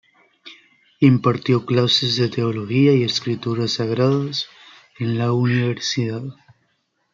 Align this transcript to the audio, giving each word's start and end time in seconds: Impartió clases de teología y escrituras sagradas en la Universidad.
Impartió 1.01 1.63
clases 1.67 2.15
de 2.15 2.27
teología 2.27 2.91
y 2.95 3.03
escrituras 3.03 3.73
sagradas 3.73 4.47
en 4.97 5.19
la 5.19 5.31
Universidad. 5.31 6.23